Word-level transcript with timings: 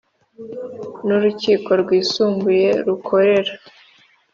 N 1.05 1.07
urukiko 1.17 1.69
rwisumbuye 1.81 2.69
rukorera 2.85 3.53